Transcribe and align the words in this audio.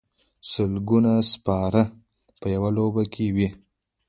سلګونه 0.51 1.11
سپاره 1.31 1.81
په 2.39 2.45
یوه 2.55 2.69
لوبه 2.77 3.03
کې 3.13 3.25
وي. 3.35 3.49